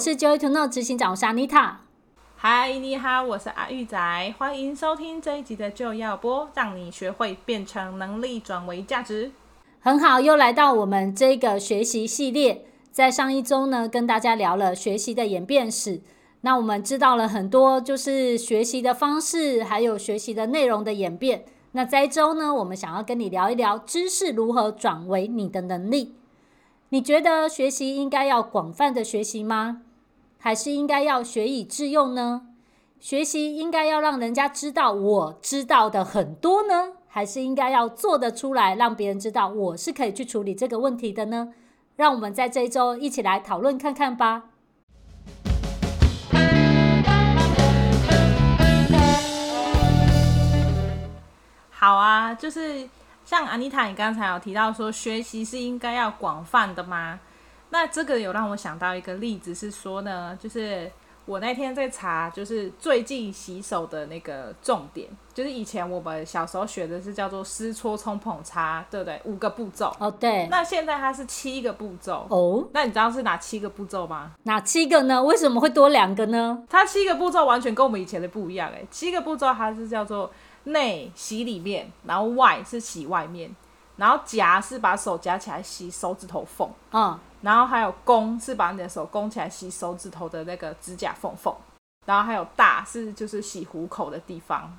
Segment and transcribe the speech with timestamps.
[0.00, 1.80] 是 Joy to Know 执行长莎妮塔。
[2.34, 9.30] 嗨，你好，我是阿玉仔，欢迎收听这一集的就要播，让你学会变成能力转为价值。
[9.80, 12.64] 很好，又来到我们这个学习系列。
[12.90, 16.00] 在上一周呢，跟大家聊了学习的演变史。
[16.40, 21.44] 那我们知道了很多，就是学习的方式，还有学习的内容的演变。
[21.72, 26.14] 那这一周呢，我们想要跟你聊一聊知识如何转为你的能力。
[26.88, 29.82] 你觉得学习应该要广泛的学习吗？
[30.42, 32.46] 还是应该要学以致用呢？
[32.98, 36.94] 学习应该要让人家知道我知道的很多呢？
[37.08, 41.52] 还是应该要做得出来，让别人知道我是可以去处理这个问题的呢？
[41.94, 44.44] 让我们在这一周一起来讨论看看吧。
[51.68, 52.88] 好啊，就是
[53.26, 57.20] 像安妮塔，你刚才有提到说，学习是应该要广泛的吗？
[57.70, 60.90] 那这个有让我想到一个例子，是说呢，就是。
[61.26, 69.20] 我那天在查，就是最近洗手的那个重点，就是以前我们小时候学的是叫做湿搓冲捧擦，对不对？
[69.24, 69.94] 五个步骤。
[70.00, 70.48] 哦，对。
[70.48, 72.26] 那现在它是七个步骤。
[72.30, 72.66] 哦。
[72.72, 74.32] 那你知道是哪七个步骤吗？
[74.44, 75.22] 哪七个呢？
[75.22, 76.64] 为什么会多两个呢？
[76.68, 78.82] 它七个步骤完全跟我们以前的不一样哎。
[78.90, 80.32] 七个步骤它是叫做
[80.64, 83.54] 内洗里面，然后外是洗外面，
[83.94, 86.68] 然后夹是把手夹起来洗手指头缝。
[86.90, 87.16] 嗯。
[87.42, 91.54] 然后还有弓是把你的手弓起来洗手指头的那个指甲缝缝，
[92.06, 94.70] 然后还有大是就是洗虎口的地方，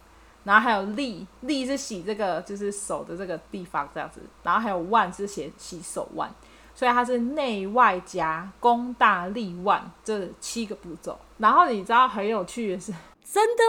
[0.44, 6.30] 然后还有立立是洗这个就是手的这个地方这样子，然后还有腕是写洗手腕，
[6.76, 11.20] 所以它是内外夹弓大立腕这七个步骤。
[11.38, 13.64] 然后你知道很有趣的是，真的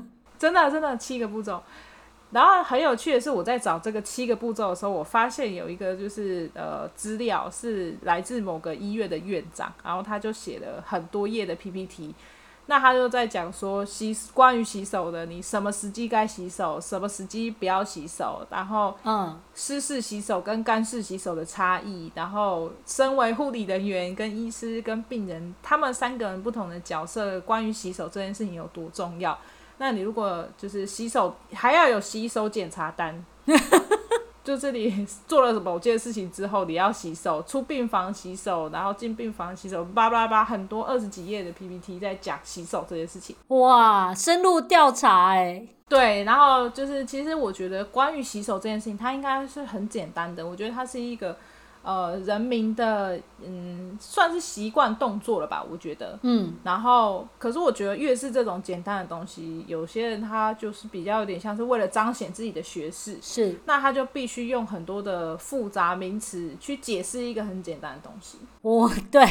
[0.00, 0.02] 吗？
[0.38, 1.62] 真的真的七个步骤。
[2.32, 12.14] 然后很有趣的是，我在找这个七个步骤的时候，我发现有一个就是呃资料是来自某个医院的院长，然后他就写了很多页的 PPT。
[12.66, 29.36] 那他就在讲说洗关于洗手的，你什么时机该洗手，什么时机不要洗手，然后嗯湿式洗手跟干式洗手的差异，然后身为护理人员跟医师跟病人他们三个人不同的角色，关于洗手这件事情有多重要。
[29.82, 33.12] 那你如果就是洗手，还要有洗手检查单，
[34.44, 43.34] 就这里做了某件事情之后，你要洗手，出病房洗手，然后进病房洗手，叭叭叭，很多二十几页的 PPT 在讲洗手这件事情。
[43.48, 45.66] 哇，深入调查哎。
[45.88, 50.46] 对，然后就是其实我觉得关于洗手这件事情，它应该是很简单的。
[50.46, 51.36] 我觉得它是一个。
[51.82, 55.64] 呃，人民的嗯，算是习惯动作了吧？
[55.68, 68.38] 我觉得，嗯，然后，可是我觉得越是这种简单的东西，有些人他就是比较有点像是为了彰显自己的学识，是，那他就必须用很多的复杂名词去解释一个很简单的东西。
[68.60, 69.24] 我对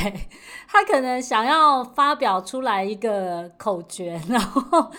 [0.68, 4.92] 他可能想要发表出来一个口诀，然后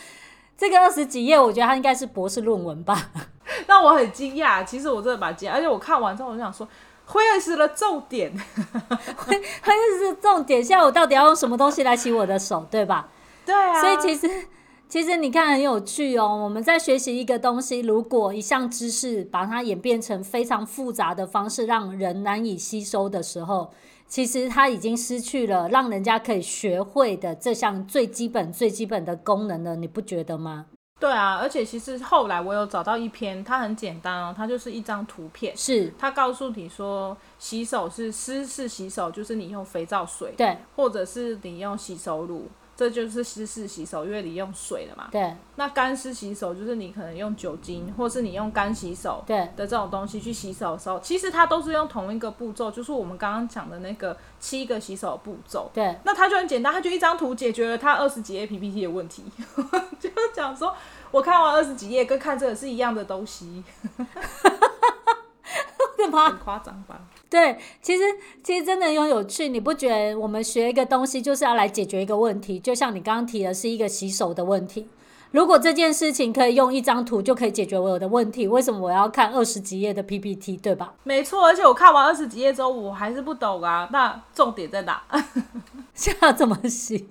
[0.56, 3.10] 这个二十几页，我觉得他应该是博士论文吧。
[3.69, 6.66] 让我很惊讶，其实我真的蛮惊讶，而且我看完之后，我就想说。
[7.04, 8.32] 会是了重点，
[9.16, 10.62] 会会是重点。
[10.62, 13.08] 现在我到底要用什么东西来洗我的手，对吧？
[13.44, 13.80] 对啊。
[13.80, 14.46] 所以其实
[14.88, 16.36] 其实你看很有趣哦。
[16.44, 23.72] 我们在学习一个东西，如果一项知识把它演变成非常复杂的方式，让人难以吸收的时候，
[24.06, 29.76] 其实它已经失去了让人家可以学会的这项最基本最基本的功能了。
[29.76, 30.66] 你不觉得吗？
[31.02, 42.46] 对啊，而且其实后来我有找到一篇，它很简单哦，它就是一张图片，是它告诉你说，洗手是湿式洗手，就是你用肥皂水，对，或者是你用洗手乳。
[42.82, 45.09] 这就是湿式洗手，因为你用水了嘛。
[45.12, 45.32] 对。
[45.56, 55.70] 那干湿洗手就是你可能用酒精，或是你用干洗手，对的这种东西去洗手的时候，其实它都是用同一个步骤，就是我们刚刚讲的那个七个洗手步骤。
[55.72, 55.97] 对。
[56.04, 59.22] 那它就很简单，它就一张图解决了它二十几页 PPT 的问题。
[60.00, 60.75] 就讲说，
[61.12, 63.62] 我看完二十几页，跟看这个是一样的东西。
[66.12, 67.00] 很夸张吧？
[67.31, 68.02] 对，其实
[68.43, 72.58] 其实真的很有趣，你不觉得我们学一个东西就是要来解决一个问题？
[72.58, 74.88] 就像你刚刚提的是一个洗手的问题。
[75.31, 80.58] 如果这件事情可以用一张图就可以解决我的问题，为什么我要看二十几页的 PPT？
[80.58, 80.93] 对吧？
[81.05, 83.88] 没错，而且我看完二十几页之后，我还是不懂啊。
[83.90, 85.02] 那重点在哪？
[85.94, 87.08] 现在要怎么洗？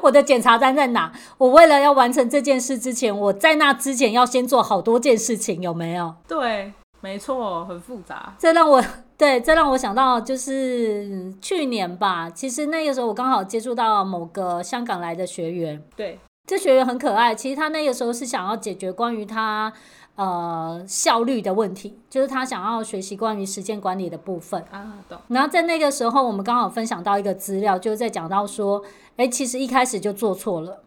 [0.00, 1.12] 我的检查单在哪？
[1.36, 6.14] 我为了要完成这件事之前，我在那之前要先做好多件事情，有没有？
[6.26, 6.72] 对。
[7.00, 8.34] 没错，很复杂。
[8.38, 8.82] 这让我
[9.16, 12.28] 对，这让我想到就是去年吧。
[12.28, 19.72] 其实那个时候我刚好接触到某个香港来的学员，对，这学员很可爱，其实他那个时候是想要解决关于他
[20.16, 24.94] 呃效率的问题，就是他想要学习关于时间管理的部分啊。
[25.08, 25.18] 懂。
[25.28, 28.82] 然后在那个时候，我们刚好分享到一个资料，就是在讲到说，
[29.16, 30.82] 哎，其实一开始就做错了。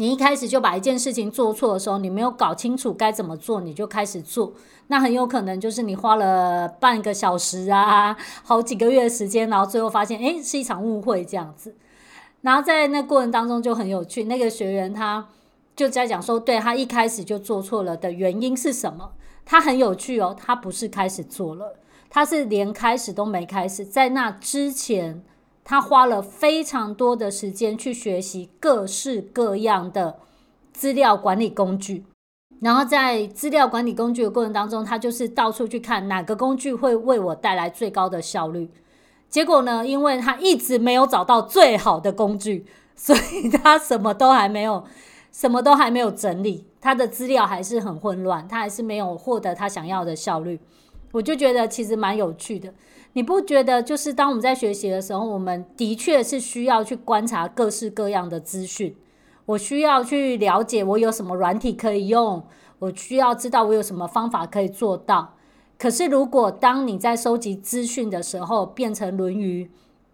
[0.00, 4.52] 你一开始就把一件事情做错的时候，你没有搞清楚该怎么做，你就开始做，
[4.86, 11.74] 那很有可能就是你花了半个小时啊， 好几个月的时间，然后最后发现，哎，是一场误会这样子。
[12.42, 15.26] 然后在那过程当中就很有趣，那个学员他
[15.74, 19.10] 就在讲说，对，他一开始就做错了的原因是什么？
[19.44, 21.74] 他很有趣哦，他不是开始做了，
[22.08, 25.24] 他是连开始都没开始，在那之前，
[25.70, 30.18] 他花了非常多的时间去学习各式各样的
[30.72, 32.06] 资料管理工具，
[32.60, 38.70] 然后在资料管理工具的过程当中，他就是到处去看哪个工具会为我带来最高的效率。
[39.28, 42.64] 结果呢，因为他一直没有找到最好的工具，
[42.96, 44.82] 所以他什么都还没有，
[45.30, 50.58] 什么都还没有整理，他的资料还是很混乱，他还是没有获得他想要的效率。
[51.12, 52.72] 我就觉得其实蛮有趣的，
[53.18, 53.82] 你不觉得？
[53.82, 58.94] 就是当我们在学习的时候，我们的确是需要去观察各式各样的资讯，
[59.44, 62.44] 我需要去了解我有什么软体可以用，
[62.78, 65.34] 我需要知道我有什么方法可以做到。
[65.76, 69.68] 可是，如果当你在收集资讯的时候变成论语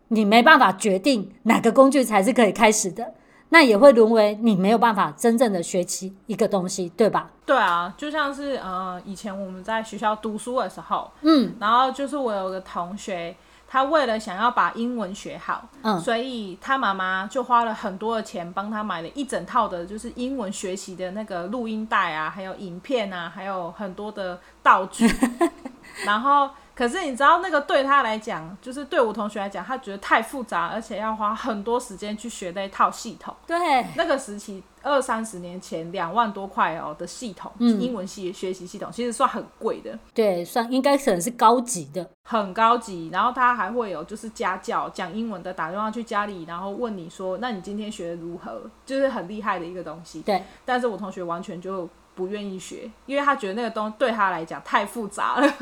[0.08, 3.12] 你没办法决定哪个工具才是可以开始的，
[3.54, 7.30] 那也会沦为你没有办法真正的学习一个东西，对吧？
[7.46, 13.32] 对啊，就像是呃，以前我们在学校读书的时候，嗯，然后就是我有个同学。
[13.68, 25.08] 他为了想要把英文学好，嗯，所以他妈妈就花了很多的钱帮他买了一整套的，就是英文学习的那个录音带啊，还有影片啊，还有很多的道具，
[26.04, 26.50] 然后。
[26.74, 33.34] 可是你知道那个对他来讲，就是对我同学来讲，他觉得太复杂，而且要花很多时间去学那一套系统。
[33.46, 39.96] 对，那个时期二三十年前两万多块哦的系统，嗯，英文系学习系统其实算很贵的。
[40.12, 43.08] 对，算应该可能是高级的，很高级。
[43.12, 48.62] 然后他还会有就是家教讲英文的，打电话去家里，然后问你说，那你今天学的如何？
[48.84, 50.22] 就是很厉害的一个东西。
[50.22, 55.54] 对，但是我同学完全就不愿意学，因为他觉得那个东西对他来讲太复杂了。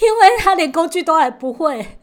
[0.00, 1.98] 因为他连工具都还不会，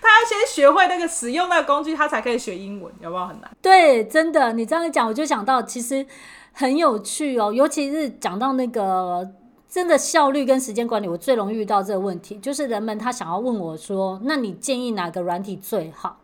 [0.00, 3.50] 他要先学会那个使用那个工具，他才可以学英文，有没有很难？
[3.62, 6.04] 对，真的，你这样一讲，我就想到其实
[6.52, 7.52] 很有趣哦。
[7.52, 9.30] 尤其是讲到那个
[9.68, 16.20] 真的效率跟时间管理，我最容易遇到这个问题，就是人们他想要问我说：“那你建议哪个软体最好？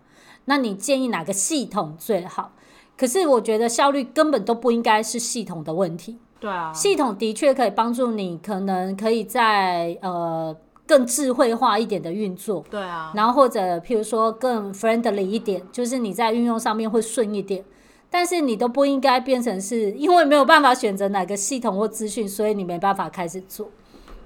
[0.47, 2.53] 那你建议哪个系统最好？”
[2.99, 6.19] 可是我觉得效率根本都不应该是系统的问题。
[6.41, 10.57] 对啊，系统的确可以帮助你，可能可以在呃。
[10.87, 17.65] 更智慧化一点的运作，对啊，然后或者譬如说更 friendly 一点，就是你在运用上面会顺一点，
[18.11, 23.71] 但是你都不应该变成是因为没有办法选择哪个系统或资讯，所以你没办法开始做。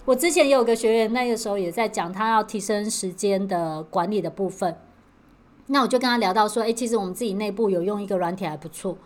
[0.05, 4.75] 我之前也有个学员，那个时候也在讲他要提升时间的管理的部分，
[5.67, 8.97] 那我就跟他聊到说，诶，其实我们自己内部有用一个软体还不错，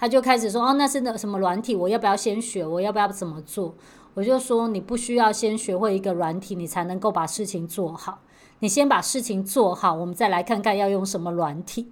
[0.00, 1.76] 他就开始说，哦，那是那什么软体？
[1.76, 2.66] 我要不要先学？
[2.66, 3.74] 我要不要怎么做？
[4.14, 8.20] 我就说，你不需要先学会一个软体，你才能够把事情做好。
[8.60, 11.90] 你先把事情做好，我们再来看看要用什么软体，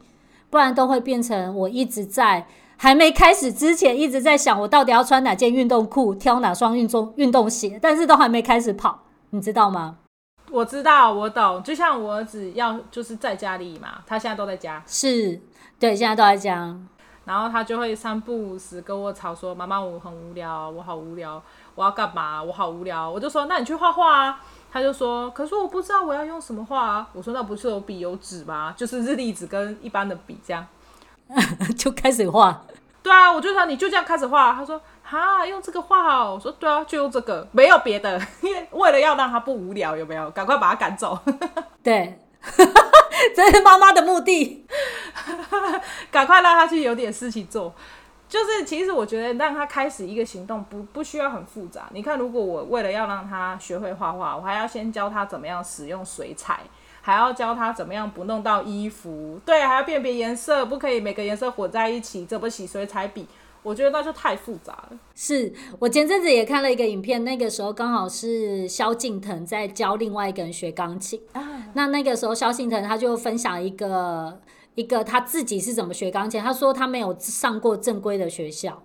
[0.49, 2.47] 不然都会变成我一直在
[2.79, 9.99] 还没开始之前一直在想，我到底要穿哪件运动裤，挑哪双运动运动鞋，但是都还没开始跑，你知道吗？
[10.51, 11.63] 我知道，我懂。
[11.63, 15.41] 就像我儿子要就是在家里嘛，他现在都在家，是
[15.79, 16.75] 对，现在都在家，
[17.29, 21.41] 然后他就会三不五时跟我吵说：“妈妈，我很无聊，我好无聊。”
[21.77, 22.43] 我要干嘛？
[22.43, 24.41] 我好无聊，我就说，那你去画画啊。
[24.73, 27.07] 他就说，可是我不知道我要用什么画啊。
[27.13, 28.73] 我说，那不是有笔有纸吗？
[28.75, 30.67] 就是日历纸跟一般的笔这样，
[31.77, 32.63] 就开始画。
[33.03, 34.55] 对啊，我就说你就这样开始画。
[34.55, 36.33] 他说，哈，用这个画好。
[36.33, 40.31] 我说，对啊，就用这个，没有别的，因为为了要让他不无聊，有没有？
[40.31, 41.19] 赶快把他赶走。
[41.83, 42.19] 对，
[43.35, 44.65] 这是妈妈的目的，
[46.11, 47.75] 赶快让他去有点事情做。
[48.29, 51.89] 就是，其实我觉得让他开始一个行动不不需要很复杂。
[51.95, 56.61] 你看，如果我为了要让他学会画画，我还要先教他怎么样使用水彩，
[57.01, 63.27] 还要教他怎么样不弄到衣服，对，还要辨别颜色，不可以每个颜色混在一起，怎么洗水彩笔？
[63.69, 64.99] 我觉得那就太复杂了。
[65.15, 71.71] 是我前阵子也看了一个影片，那个时候刚好是萧敬腾在教另外一个人学钢琴啊。
[71.75, 74.41] 那那个时候萧敬腾他就分享一个。
[74.75, 76.41] 一个他自己是怎么学钢琴？
[76.41, 78.85] 他说他没有上过正规的学校，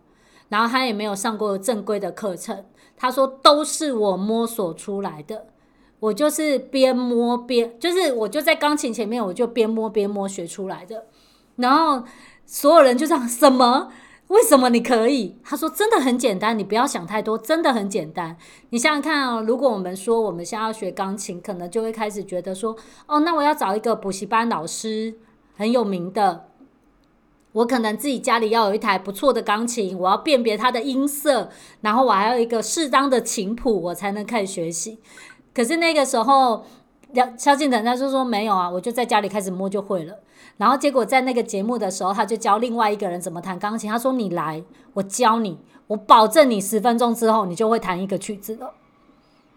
[0.50, 2.66] 然后他也没有上过正规的课程。
[2.98, 5.46] 他说都是我摸索出来的，
[6.00, 11.06] 我就是边摸边，就是我就在钢琴前面，我就边摸边摸学出来的。
[11.58, 12.04] 然后
[12.44, 13.92] 所有人就这样，什么？
[14.34, 15.38] 为什么你可以？
[15.44, 18.36] 他说真的很简单，你不要想太多，真的很简单。
[18.72, 22.76] 你想想看哦，如果我们说我们现在要学钢琴，可能就会开始觉得说，
[23.06, 25.14] 哦，那我要找一个补习班老师，
[25.56, 26.48] 很有名的。
[27.52, 34.98] 我可能自己家里要有一台不错的钢琴，我要辨别它的音色，然后我还有一个适当的琴谱，我才能开始学习。
[35.54, 36.66] 可是那个时候，
[37.38, 40.18] 萧敬腾他就说没有啊，我就在家里开始摸就会了。
[40.58, 43.90] 然后结果在那个节目的时候，他就教另外一个人怎么弹钢琴。
[43.90, 48.72] 他说：“你来，我教你，我保证你十分钟之后你就会弹一个曲子了。”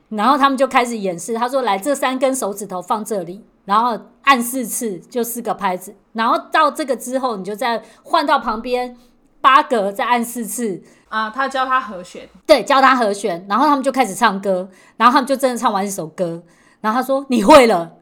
[0.09, 1.35] 然后他们就开始演示。
[1.35, 8.97] 他说：“来，这三根手指头放这里。”然后按四次就四个拍子，然后到这个之后，你就再换到旁边
[9.41, 11.29] 八格，再按四次啊。
[11.29, 16.43] 他教他和弦，对，教他和弦，然后他们就开始唱歌，然后他们就真的唱完一首歌。
[16.81, 17.97] 然后他说：“你会了，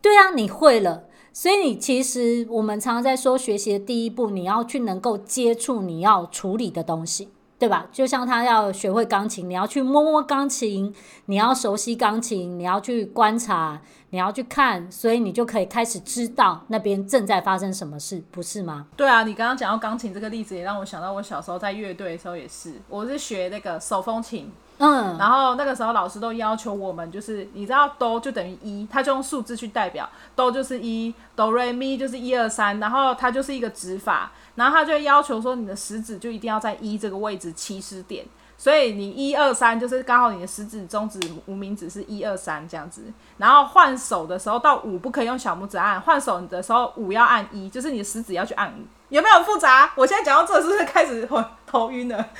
[0.00, 1.04] 对啊，你会了。”
[1.40, 7.30] 所以你其实我们常常在说，学习的第一步，你要去能够接触你要处理的东西。
[7.58, 7.86] 对吧？
[7.90, 10.94] 就像他要学会钢琴，你要去摸摸钢琴，
[11.26, 13.80] 你要熟悉钢琴，你要去观察，
[14.10, 18.86] 你要去看，所以你就可以开始知道那边正在发生什么事，不是吗？
[18.94, 24.52] 对啊，你刚刚讲到钢琴这个例子，也让我想到我小时候在乐队的时候也是，我是学那个手风琴。
[24.82, 38.24] 嗯，然后那个时候老师都要求我们，就是你知道哆就等于一，他就用数字去代表，哆就是一，哆瑞咪就是一二三，然后它就是一个指法，然后他就要求说你的食指就一定要在一这个位置起始点，
[38.56, 43.02] 所以你一二三就是刚好你的食指、中指、无名指是一二三这样子，
[43.36, 49.92] 然后换手的时候到五不可以用小拇指按，换手的时候五要按一，就是你的食指要去按五，有没有复杂？
[49.94, 52.30] 我现在讲到这是不是开始头头晕了？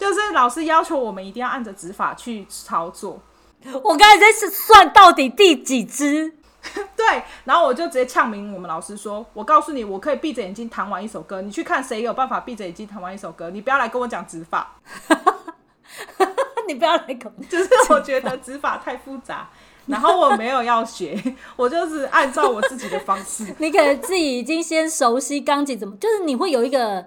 [0.00, 3.20] 就是老师要求我们一定要按着指法去操作。
[3.84, 6.32] 我刚才在算到底第几支，
[6.96, 14.76] 对，然后我就直接呛明我们老师说：“我告诉你，我可以闭着眼睛弹完一首歌，你去看谁有办法闭着眼睛弹完一首歌，你不要来跟我讲指法。
[16.66, 19.50] ”你不要来跟我， 就是我觉得指法太复杂，
[19.84, 21.22] 然后我没有要学，
[21.56, 23.54] 我就是按照我自己的方式。
[23.58, 27.04] 你可能自己已经先熟悉钢琴怎么，就是你会有一个。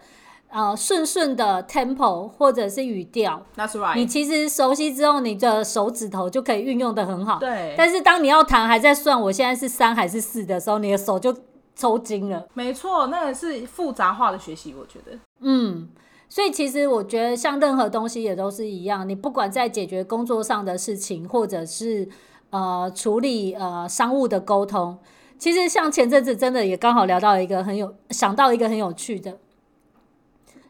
[0.54, 3.96] 呃，顺顺的 tempo 或者是语调，That's right。
[3.96, 7.40] 你其实熟悉之后，你的手指头就可以运用的很好。
[7.40, 7.74] 对。
[7.76, 11.36] 但是当你要弹还在算我现在是三还是四的时候，你的手就
[11.76, 12.46] 抽筋了。
[12.54, 15.18] 没错，那个是复杂化的学习，我觉得。
[15.40, 15.90] 嗯，
[16.30, 22.08] 所以其实我觉得像任何东西也都是一样，你不管在解决工作上的事情，或者是
[22.52, 25.00] 呃处理呃商务的沟通，
[25.40, 29.36] 其实像前阵子真的也刚好聊到一个很有想到一个很有趣的。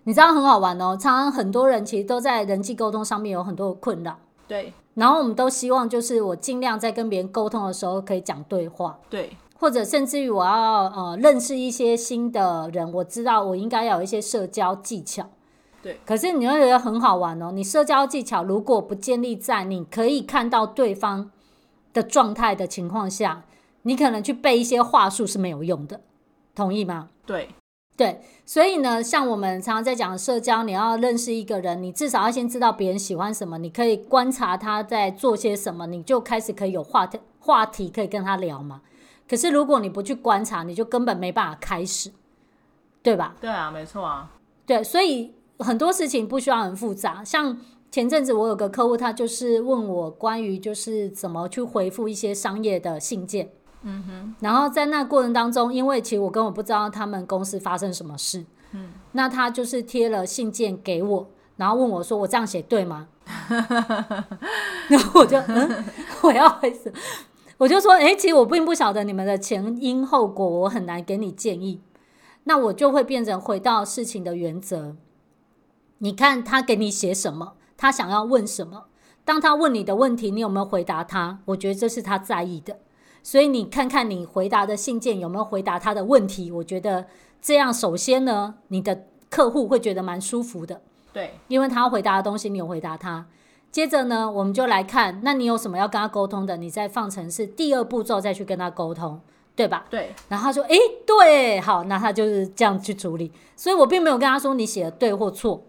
[0.06, 4.18] 你知道很好玩哦，常常很多人其实都在人际沟通上面有很多的困扰。
[4.48, 9.00] 对，然后我们都希望就是我尽量在跟别人沟通的时候可以讲对话。
[9.10, 15.30] 对，或者甚至于我要呃认识一些新的人，我知道我应该要有一些社交技巧。
[15.82, 21.32] 对，可是你会觉得很好玩哦，你社交技巧如果不建立在你可以看到对方
[21.94, 23.44] 的状态的情况下，
[23.84, 26.02] 你可能去背一些话术是没有用的，
[26.54, 27.10] 同意吗？
[27.26, 27.50] 对。
[27.96, 38.82] 对，所以呢，像我们常常在讲社交，你要认识一个人，你至少要先知道别人喜欢什么，你可以观察他在做些什么，你就开始可以有话题话题可以跟他聊嘛。
[39.30, 42.12] 可是如果你不去观察，你就根本没办法开始，
[43.04, 43.36] 对吧？
[43.40, 44.32] 对啊，没错啊。
[44.66, 47.24] 对，所以很多事情不需要很复杂。
[47.24, 47.60] 像
[47.92, 53.52] 前阵子我有个客户，他就是问我关于就是怎么去回复一些商业的信件。
[53.84, 63.08] 嗯哼，然后在那过程当中，因为其实我根本不知道他们公司发生什么事，嗯，那他就是贴了信件给我，然后问我说：“我这样写对吗？”
[64.88, 65.86] 然后我就嗯，
[66.24, 66.92] 我要回什？
[67.58, 71.82] 我就说：“哎，其实我并不晓得你们的前因后果，我很难给你建议。”
[72.46, 74.98] 那我就会变成回到事情的原则。
[76.00, 78.86] 你看他给你写什么，他想要问什么？
[79.24, 81.40] 当他问你的问题，你有没有回答他？
[81.46, 82.80] 我觉得这是他在意的。
[83.24, 86.52] 所以你看看你回答的信件有没有回答他的问题？
[86.52, 87.08] 我觉得
[87.42, 90.82] 这样首先呢，你的客户会觉得蛮舒服的。
[91.14, 93.26] 对，因为他要回答的东西你有回答他。
[93.72, 96.58] 接着呢，我们就来看，那你有什么要跟他沟通的？
[96.58, 99.20] 你再放成是第二步骤再去跟他沟通，
[99.56, 99.86] 对吧？
[99.90, 100.14] 对。
[100.28, 100.78] 然后他说：“诶，
[101.08, 105.64] 对，好，那他就是这样去处理。”所以我并没有跟他说你写的对或错，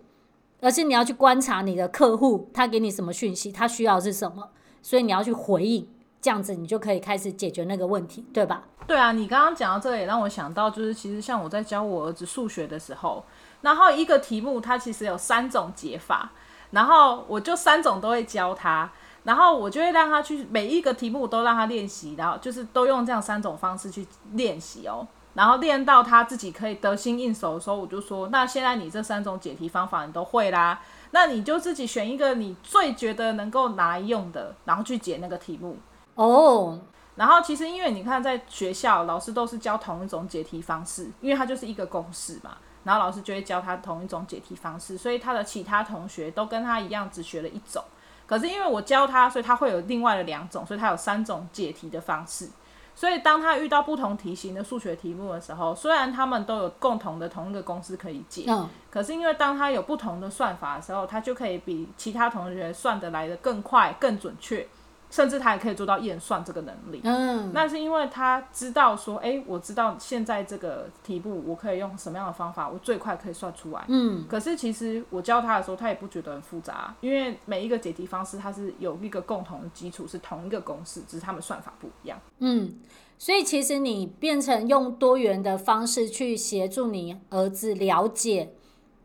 [0.61, 4.51] 而是你要去观察你的客户，他给你什么讯息，他需要的是什么，
[4.83, 5.89] 所以你要去回应。
[6.25, 8.63] 这样子你就可以开始解决那个问题，对吧？
[8.87, 13.23] 对啊，你刚刚讲到这个也让我想到，就是其实像我在教我儿子数学的时候，
[13.61, 16.33] 然后一个题目它其实有三种解法，
[16.71, 18.91] 然后我就三种都会教他，
[19.25, 25.07] 然后我就会让他去每一个题目都让他练习，然后就是都用这样三种方式去练习哦。
[25.35, 35.77] 然后练到他自己可以得心应手的时候，我就说，那现在你这三种解题方法你都会啦，那你就自己选一个你最觉得能够拿来用的，然后去解那个题目。
[36.15, 36.81] 哦。
[37.17, 42.57] 然后其实因为你看，在学校老师都是教同一种解题方式，因为它就是一个公式嘛。
[42.83, 47.83] 然后老师就会教他同一种解题方式，所以他的其他同学都跟他一样只学了一种。
[48.27, 52.47] 可是因为我教他，所以他会有另外的两种，所以他有三种解题的方式。
[52.95, 64.67] 所以当他遇到不同题型的数学题目的时候，虽然他们都有共同的同一个公式可以解，嗯，可是因为当他有不同的算法的时候，他就可以比其他同学算得来的更快、更准确。
[65.15, 74.27] 甚至他也可以做到验算这个能力，嗯，那是因为他知道说，哎、欸，我知道现在这个题目我可以用什么样的方法，我最快可以算出来，嗯。
[74.29, 82.75] 可是其实我教他的时候，他也不觉得很复杂，因为每一个解题方式它是有一个共同的基础，是同一个公式，只是他们算法不一样，嗯。
[83.17, 88.51] 所以其实你变成用多元的方式去协助你儿子了解。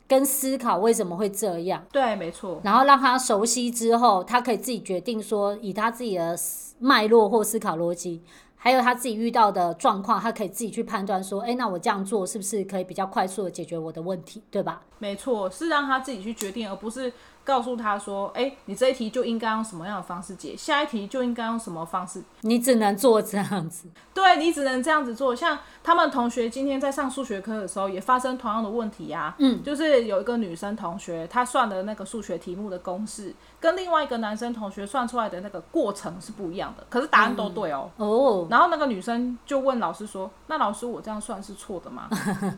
[0.09, 1.85] 跟思考为什么会这样？
[1.91, 2.59] 对，没错。
[2.63, 6.35] 然后让他熟悉之后，他可以自己决定说，以他自己的
[6.79, 8.23] 脉络或思考逻辑，
[8.55, 14.81] 还有他自己遇到的状况，他可以自己去判断说，哎，那我这样做是不是可以比较快速的解决我的问题，对吧？
[14.97, 17.13] 没错，是让他自己去决定，而不是。
[17.49, 22.21] 告诉他说：“哎、欸，你这一题就应该用什么样的方式解，下一题就应该用什么方式。
[22.41, 25.35] 你只能做这样子，对，你只能这样子做。
[25.35, 29.35] 像他们同学今天在上数学课的时候，也发生同样的问题呀、啊。
[29.39, 37.89] 嗯，就是有一个女生同学，她算的那个数学题目的公式，跟另外一个男生同学算出来的那个过程是不一样的，可是答案都对哦。
[37.97, 42.07] 哦、嗯，然后那个女生就问老师说：‘那老师，我这样算是错的吗？’”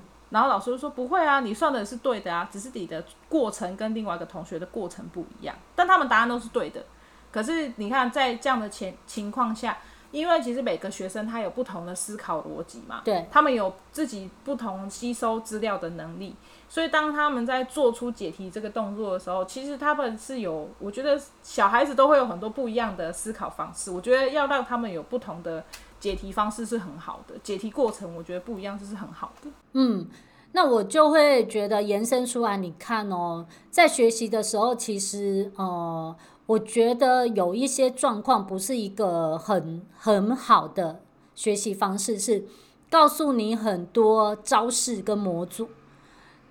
[0.31, 6.83] 然后老师就说不会啊，你算的是对的啊，只是你的过程跟另外一个同学的过程不一样，但他们答案都是对的。
[7.31, 9.77] 可是你看，在这样的前情况下，
[10.11, 16.35] 因为其实每个学生他有不同的思考逻辑嘛，对，他们有自己不同吸收资料的能力，
[16.67, 23.91] 所以当他们在做出解题这个动作的时候，其实他们是有，我觉得小孩子都会有很多不一样的思考方式。
[23.91, 25.63] 我觉得要让他们有不同的。
[26.01, 29.51] 解题方式是很好的，解题过程我觉得不一样，就是很好的。
[29.74, 30.07] 嗯，
[30.53, 36.16] 那我就会觉得延伸出来，你看哦，在学习的时候，其实呃，
[36.48, 41.01] 我觉得有一些状况不是一个很很好的
[41.35, 42.46] 学习方式，是
[42.90, 45.70] 告诉你很多招式跟模组，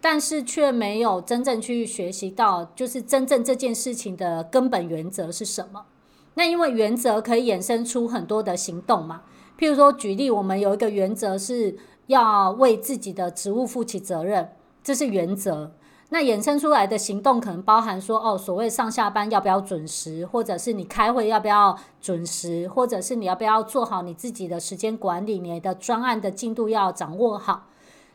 [0.01, 5.87] 但是却没有真正去学习到，就是真正这件事情的根本原则是什么。
[6.35, 9.23] 那因为原则可以衍生出很多的行动嘛。
[9.61, 15.73] 譬如说，举例，我们有一个原则是要为自己的职务负起责任，这是原则。
[16.09, 27.67] 那衍生出来的行动可能包含说，哦，所谓上下班要不要准时，或者是你开会要不要准时，或者是你要不要做好你自己的时间管理，你的专案的进度要掌握好。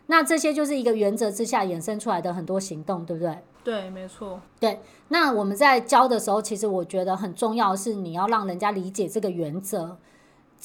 [0.07, 3.37] 那这些就是一个原则之下衍生出来的很多行动，对不对？
[3.63, 4.41] 对，没错。
[4.59, 9.95] 对，那我们在教的时候，其实我觉得很重要的是你要让人家理解这个原则。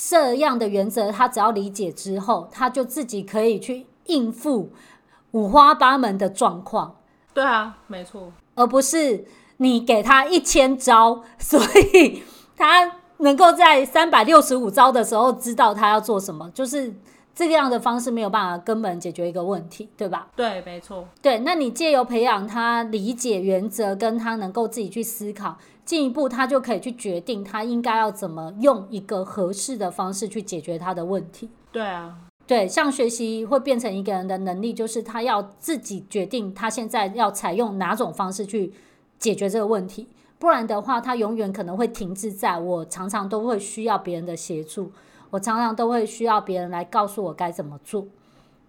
[0.09, 4.73] 这样的原则，他只要理解之后，他就自己可以去应付
[5.33, 6.97] 五花八门的状况。
[7.35, 9.27] 对啊，没错，而不是
[9.59, 11.61] 你给他一千招，所
[11.95, 12.23] 以
[12.57, 16.93] 他能够在三百六十五招的时候知道他要做什么，就是
[17.35, 20.29] 这个样的方式没有办法根本解决一个问题，对吧？
[20.35, 21.07] 对，没错。
[21.21, 25.59] 对，那你借由培养他理解原则，跟他能够自己去思考。
[25.85, 31.49] 进一步，他就可以去决定他应该要怎么用一个合适的方式去解决他的问题。
[31.73, 32.17] 对啊，
[32.47, 38.73] 对，像学习会变成一个人的能力，就是他要自己决定他现在要采用哪种方式去
[39.19, 40.09] 解决这个问题。
[40.39, 44.91] 不然的话，他永远可能会停滞在我常常都会需要别人的协助，
[45.31, 48.07] 我常常都会需要别人来告诉我该怎么做。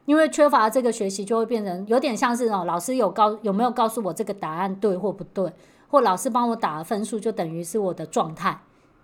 [0.06, 5.50] 因为缺乏这个学习，就会变成有点像是哦，老师有告有没有告诉我这个答案对或不对？
[5.92, 8.62] 或老师帮我打了分数，就等于是我的状态，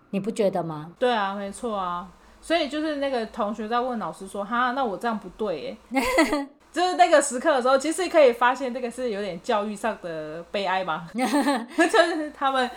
[0.10, 0.94] 你不觉得吗？
[0.98, 2.08] 对啊，没错啊。
[2.40, 5.78] 所以就是那个同学在问老师说：“哈，那我这样不对耶。
[6.72, 11.08] ”就是那个时刻的时候，其实可以发现这个是有点教育上的悲哀吧。
[11.14, 11.26] 就
[11.88, 12.70] 是他们，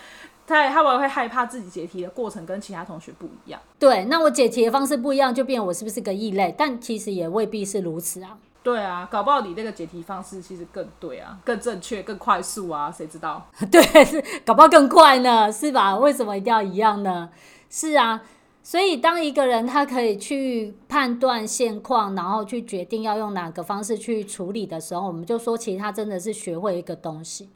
[0.46, 3.60] 他他们会害怕自己解题的过程跟其他同学不一样。
[3.78, 6.52] 对，那我解题的方式不一样，就变我是不是个异类？
[6.58, 8.38] 但其实也未必是如此啊。
[8.62, 13.46] 对啊，搞不好你那个解题方式其实更对啊，更正确、更快速啊，谁知道？
[13.72, 15.96] 对，是搞不好更快呢，是吧？
[15.96, 17.30] 为什么一定要一样呢？
[17.70, 18.20] 是啊，
[18.62, 27.48] 所以当一个人他可以去判断现况，然后去决定要用哪个方式去处理的时候，我们就说，其实他真的是学会一个东西。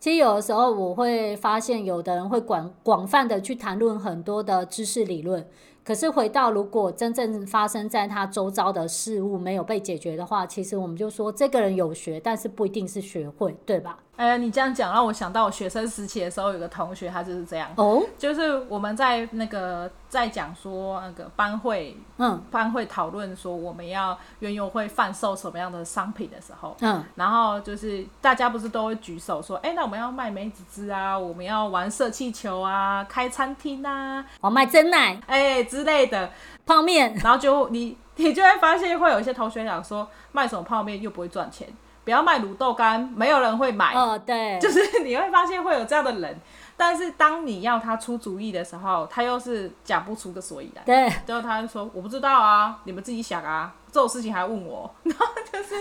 [0.00, 5.46] 其实有的时候我会发现，有的人会广广泛的去谈论很多的知识理论。
[5.88, 13.98] 可是回到如果真正发生在他周遭的事物没有被解决的话，其实我们就说这个人有学，但是不一定是学会，对吧？
[14.16, 36.30] 哎呀，你这样讲让我想到我学生时期的时候，有个同学他就是这样，哦，就是我们在那个在讲说那个班会，嗯，班会讨论说我们要园游会贩售什么样的商品的时候，嗯，然后就是大家不是都会举手说，哎，那我们要卖梅子汁啊，我们要玩射气球啊，开餐厅啊，我卖真奶，哎之类的。
[36.64, 41.68] 泡面，然后就你 你就会发现会有一些同学讲说，卖什么泡面又不会赚钱。
[42.04, 43.92] 不要卖卤豆干，没有人会买。
[43.94, 46.40] 哦，对，就是你会发现会有这样的人，
[46.78, 50.82] 但是当你要他出主意的时候，他又是讲不出个所以然。
[50.86, 54.90] 对，最后他就说：“我不知道啊，你们自己想啊，这种事情还问我。
[55.02, 55.74] ”然后就是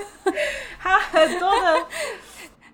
[0.77, 1.85] 他很多的。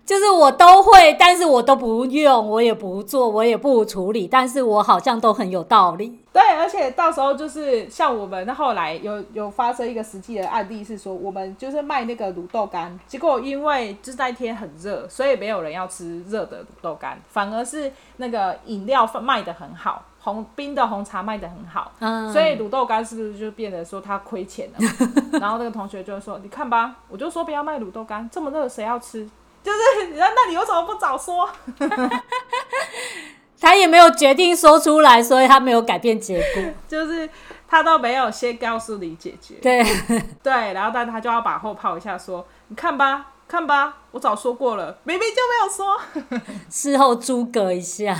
[0.06, 6.20] 就是我都会，但是我都不用，我也不做，我也不处理，但是我好像都很有道理。
[6.34, 25.40] 对，而且到时候就是像我们后来有有发生一个实际的案例，是说我们就是卖那个卤豆干，结果因为就是那天很热，所以没有人要吃热的卤豆干，反而是那个饮料卖得很好，红冰的红茶卖得很好，嗯，所以卤豆干是不是就变得说他亏钱了？
[25.40, 29.30] 然后那个同学就说：“你看吧，我就说不要卖卤豆干，这么热谁要吃？”
[29.64, 31.50] 就是，那那你为什么不早说？
[33.60, 36.64] 他也没有决定说出来，所以他没有改变结果。
[36.86, 37.30] 就是
[37.66, 39.56] 他都没有先告诉你解决。
[39.62, 39.82] 对
[40.44, 48.14] 对，然后但他就要把后泡一下说：“你看吧，看吧，我早说过了，明明就没有说。”事后诸葛一下。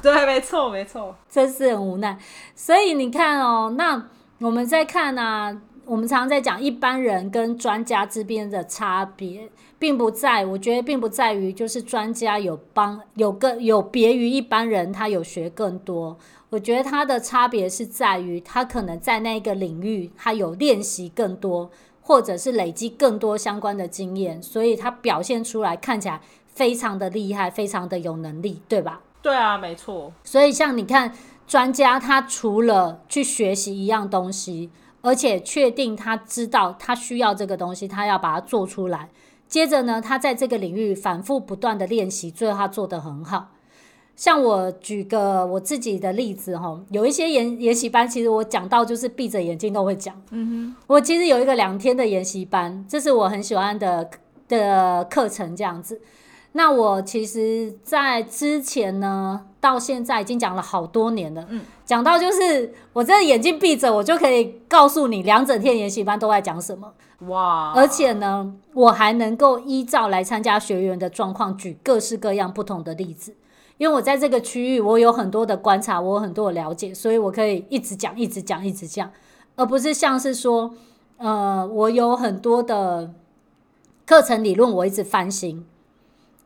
[0.00, 2.16] 对，没错，没错，真是很无奈。
[2.54, 4.00] 所以你看哦，那
[4.38, 5.52] 我们在看啊，
[5.86, 9.50] 我们常常在讲一般人跟专家之间的差别。
[9.78, 16.16] 并不在，我觉得并不在于就是专家有帮有个有别于一般人，他有学更多。
[16.50, 29.00] 我觉得他的差别是在于他可能在那个领域他有练习更多，或者是累积更多相关的经验，所以他表现出来看起来非常的厉害，非常的有能力，对吧？
[29.20, 30.12] 对啊，没错。
[30.22, 31.12] 所以像你看，
[31.46, 39.08] 专家他除了去学习一样东西，而且确定他知道他需要这个东西，他要把它做出来。
[39.48, 43.50] 接着呢，他在这个领域反复不断的练习，最后他做得很好。
[44.16, 50.14] 像我举个我自己的例子哈，有一些研研习班，其实我讲到就是闭着眼睛都会讲。
[50.30, 54.08] 嗯哼，我其实有一个两天的研习班，这是我很喜欢的
[54.46, 56.00] 的课程，这样子。
[56.52, 61.44] 那我其实，在之前呢，到现在已经讲了好多年了。
[61.48, 66.92] 嗯，讲到就是我这眼睛闭着，我就可以告诉你两整天研习班都在讲什么。
[67.28, 67.72] 哇！
[67.74, 73.34] 而且呢，我还能够依照来参加学员的状况，举各式各样不同的例子。
[73.76, 79.10] 因为我在这个区域，我有很多的观察，我有很多的了解，所以我可以一直讲，一直讲，一直讲，
[79.56, 80.74] 而不是像是说，
[81.18, 83.12] 呃，我有很多的
[84.06, 85.66] 课程理论，我一直翻新。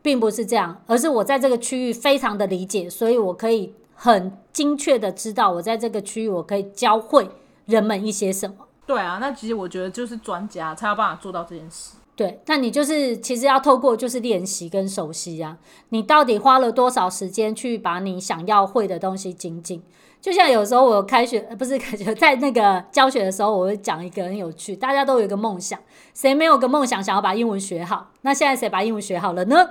[0.01, 7.29] 并不是这样，而是我在这个区域非常的理解，所以我可以很精确的知道我在这个区域我可以教会
[7.67, 8.55] 人们一些什么。
[8.87, 11.97] 对啊，那其实我觉得就是专家才有办法做到这件事。
[12.15, 15.59] 对，那你就是其实要透过就是练习跟熟悉啊，
[15.89, 19.83] 你到底花了多少时间去把你想要会的东西精进？
[20.21, 25.79] 就像有时候我开学不是开学，在那个教学的时候，我会讲一个很有趣，大家都有一个梦想，
[26.15, 28.11] 谁没有个梦想想要把英文学好？
[28.23, 29.69] 那现在谁把英文学好了呢？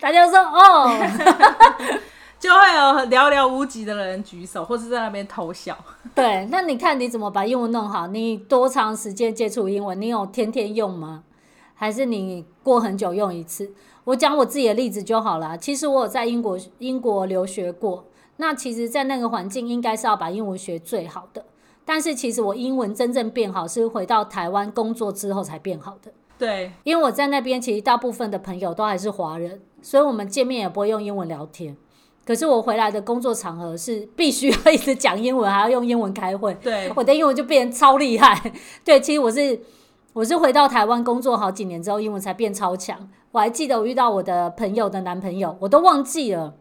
[0.00, 0.90] 大家说哦，
[2.38, 5.76] 就会有寥寥无几的人举手，或是在那边偷笑。
[6.14, 8.06] 对，那你看你怎么把英文弄好？
[8.06, 10.00] 你多长时间接触英文？
[10.00, 11.24] 你有天天用吗？
[11.74, 13.72] 还是你过很久用一次？
[14.04, 15.58] 我讲我自己的例子就好了。
[15.58, 18.04] 其实我有在英国英国留学过，
[18.36, 21.44] 那其实，在那个环境应该是要把英文学最好的。
[21.84, 26.12] 但是其实我英文真正变好，是回到台湾工作之后才变好的。
[26.38, 29.60] 对，因为我在那边，其实大部分的朋友都还是华人。
[29.80, 31.76] 所以我们见面也不会用英文聊天，
[32.28, 36.52] 可是我回来的工作场合是必须要一直讲英文，还要用英文开会。
[36.62, 38.52] 对，我的英文就变超厉害。
[38.84, 39.58] 对，其实我是
[40.12, 43.08] 我是回到台湾工作好几年之后，英文才变超强。
[43.32, 46.52] 我还记得我遇到我的朋友的男朋友，我都忘记了，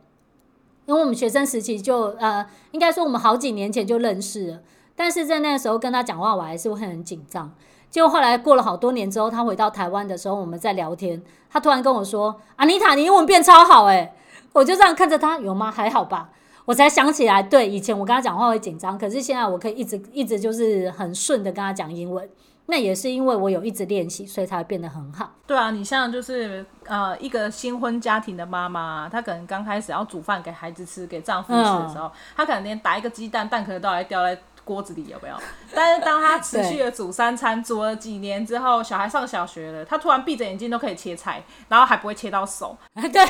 [0.86, 4.62] 因为我们学生时期就呃，应该说我们好几年前就认识了，
[4.96, 7.54] 但是在那个时候跟他讲话，我还是会很紧张。
[7.90, 14.14] 结果后来过了好多年之后，他回到台湾的时候，我们在聊天，他突然跟我说：“阿妮塔，你英文变超好诶。”
[14.54, 15.72] 我就这样看着他，有吗？
[15.72, 16.30] 还好吧。
[16.66, 22.30] 我才想起来，对，以前我跟他讲话会紧张，可是现在我可以一直一直就是很顺的跟他讲英文。
[22.66, 25.32] 那也是因为我有一直练习，所以才会变得很好。
[25.46, 34.38] 对啊，你像就是呃一个新婚家庭的妈妈，她可能刚开始要煮饭给孩子吃，给丈夫吃的时候，嗯、她可能连打一个鸡蛋，蛋壳都还掉在。
[34.68, 35.36] 锅子里，有没有？
[35.74, 42.76] 但是当她持续的煮三餐，煮了几年之后，小孩上小学了，她突然闭着眼睛都可以切菜，然后还不会切到手。
[42.94, 43.26] 对。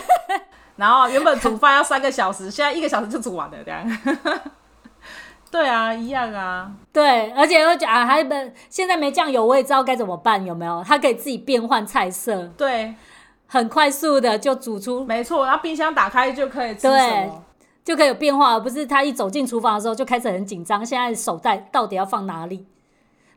[0.77, 3.97] 然后原本煮饭要三个小时，现在一个小时就煮完了，这样。
[5.51, 6.71] 对啊，一样啊。
[6.93, 10.83] 对，而且又讲啊，还没现在没酱油，我也知道该怎么办，有没有？
[10.87, 12.43] 它可以自己变换菜色。
[12.57, 12.95] 对。
[13.49, 17.31] 很快速的就煮出，没错，然后冰箱打开就可以吃对，
[17.81, 22.67] 就可以有变化，而不是他一走进厨房的时候就开始很紧张，现在手袋到底要放哪里？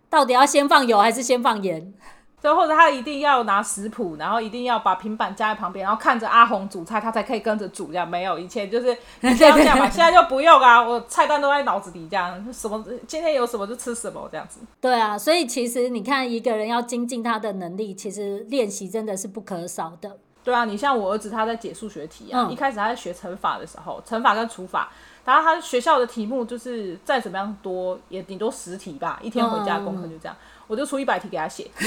[0.08, 1.94] 到底要先放油还是先放盐？
[2.42, 7.88] 就或者他一定要拿食谱，然后一定要把平板架在旁边，然后看着阿红煮菜，他才可以跟着煮。
[7.88, 14.60] 这样没有以前就是 这样这样嘛，现在就不用啊，我菜单都在脑子里，这样什么今天有什么就吃什么这样子。
[14.80, 20.16] 对啊，所以其实你看一个人要精进他的能力，其实练习真的是不可少的。
[20.42, 24.90] 对啊，你像我儿子他在解数学题啊，嗯、一开始他在学乘法的时候，乘法跟除法，
[25.24, 30.34] 然后他学校的题目就是再怎么样多也顶多十题吧，一天回家功课就这样。
[30.34, 31.68] 嗯我就出一百题给他写，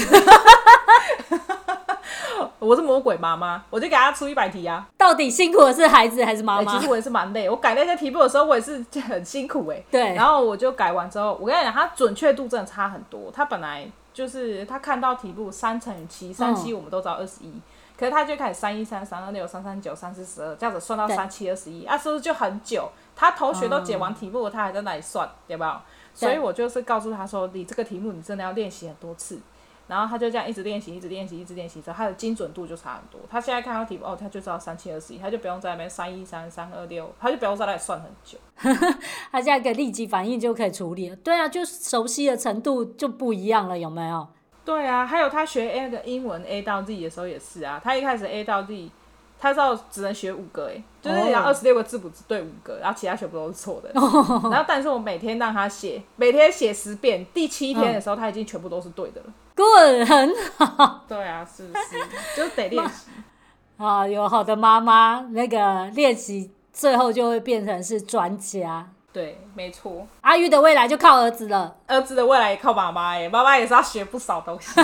[2.58, 4.86] 我是魔鬼妈妈，我就给他出一百题啊。
[4.98, 6.70] 到底辛苦的是孩子还是妈妈？
[6.70, 9.82] 欸，其实我也是蛮累，我改那些题目的时候，我也是很辛苦哎。
[9.90, 10.14] 对。
[10.14, 13.30] 然后我就改完之后，我跟你讲，他准确度真的差很多。
[13.32, 17.54] 他本来就是他看到题目三乘以七，三七我们都知道二十一，
[17.96, 22.90] 可是他就开始三一三三二六三三九三四十二这样子算到三七二十一啊，是不是就很久？
[23.14, 25.70] 他同学都解完题目，嗯、他还在那里算，对不对？
[26.12, 29.40] 所以我就是告诉他说：“你这个题目你真的要练习很多次。”
[29.86, 33.20] 然后他就这样一直练习，一直练习，一直练习之后，他的精准度就差很多。
[33.30, 38.38] 他现在看到题目哦，他就知道三七二十一，他就不用在那边三一三三二六，他就不用在那里算很久。
[39.30, 41.16] 他现在可以立即反应就可以处理了。
[41.16, 44.26] 对啊，就熟悉的程度就不一样了，有没有？
[44.64, 48.90] 对啊，还有他学 A 的英文 A 到 Z 的时候也是啊，他一开始 A 到 Z。
[49.36, 53.90] 他知道只能学五个，哎，就是你要二十六个字母只对五个，然后其他全部都是错的。
[53.92, 59.26] 然后，但是我每天让他写，每天写十遍，第七天的时候他已经全部都是对的了。
[59.54, 61.04] Good，很好。
[61.06, 61.98] 对啊，是不是？
[62.34, 63.10] 就是得练习。
[63.76, 68.88] 啊，有好的妈妈，那个练习最后就会变成是专家。
[69.14, 70.04] 对，没错。
[70.22, 74.72] 阿玉的未来就靠儿子了，儿子的未来也靠妈妈，哎，妈妈也是要学不少东西。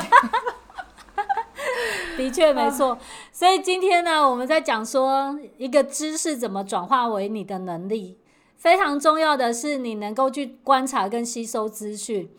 [2.16, 2.96] 的确没错，
[3.32, 8.20] 所以今天呢，我们在讲说一个知识怎么转化为你的能力。
[8.56, 12.30] 非常重要的是，你能够去观察跟吸收资讯，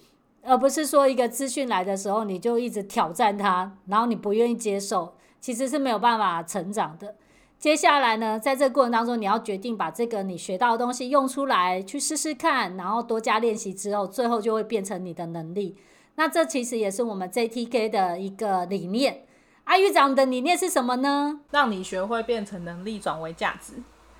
[0.43, 7.15] 而不是说一个资讯来的时候，你就一直挑战它，然后你不愿意接受，其实是没有办法成长的。
[7.61, 15.77] 接下来呢，在这个过程当中，你要决定把这个你学到的东西用出来，去试试看，然后多加练习之后，最后就会变成你的能力。
[16.15, 19.25] 那这其实也是我们 JTK 的一个理念。
[19.65, 21.41] 阿玉长的理念是什么呢？
[21.51, 23.73] 让你学会变成能力转为价值。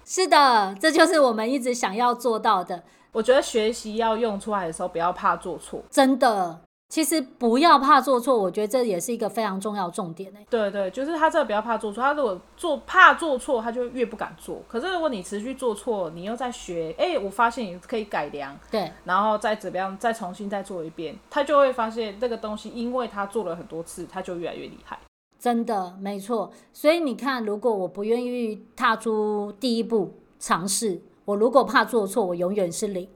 [0.05, 2.83] 是的，这就是我们一直想要做到的。
[3.11, 5.81] 我觉得学习要用出来的时候，不要怕做错。
[5.89, 10.29] 真的，其实不要怕做错，我觉得这也是一个非常重要重点。
[10.49, 12.03] 对对，就是他这个不要怕做错。
[12.03, 14.61] 他如果做怕做错，他就越不敢做。
[14.67, 24.99] 可是如果你持续做错，你又在学，哎，我发现你可以改良，对，然后再怎么样，再重新再做一遍，他就会发现这个东西，因为他做了很多次，他就越来越厉害。
[25.39, 33.07] 真的没错，所以你看，如果我不愿意踏出第一步尝试，我如果怕做错，我永远是零。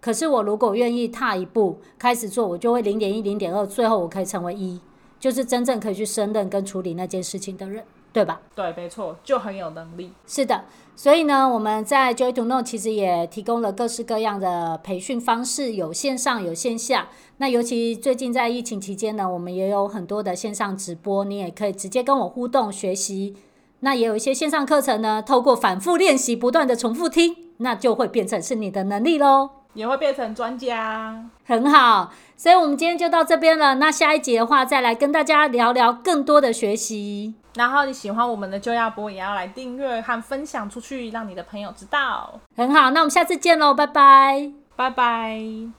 [0.00, 4.80] 可是我如果愿意踏一步开始做，我就会零点一、零点二，最后我可以成为一，
[5.18, 7.84] 就是真正可以去胜任跟处理那件事情的人。
[8.10, 8.40] 对吧？
[8.54, 10.10] 对，没错，就很有能力。
[10.26, 10.64] 是的，
[10.96, 17.10] 所以呢，我们在 Joy to Know 其实也提供了各式各样的培训方式，有线上有线下。
[17.36, 23.36] 那尤其最近在疫情期间呢，我们也有很多的线上直播，你也可以直接跟我互动学习。
[23.80, 31.24] 那也有一些线上课程呢，透过反复练习，不断的重复听，那就会变成是你的能力喽，也会变成专家。
[31.46, 33.76] 很好，所以我们今天就到这边了。
[33.76, 37.34] 那下一集的话，再来跟大家聊聊更多的学习。
[37.54, 42.40] 然后你喜欢我们的就要播，也要来订阅和分享出去，让你的朋友知道。
[42.56, 45.77] 很好，那我们下次见喽，拜拜，拜拜。